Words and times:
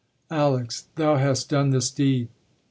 ALEX. 0.31 0.85
Thou 0.95 1.17
hast 1.17 1.49
done 1.49 1.69
this 1.69 1.91
deed. 1.91 2.27